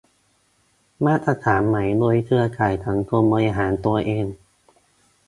[1.05, 4.25] มาตรฐานใหม่โดย เครือข่ายสังคมบริหารตัวเอง